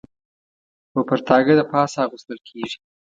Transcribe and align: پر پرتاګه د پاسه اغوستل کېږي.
پر 0.91 1.01
پرتاګه 1.09 1.53
د 1.57 1.61
پاسه 1.71 1.97
اغوستل 2.05 2.37
کېږي. 2.47 2.77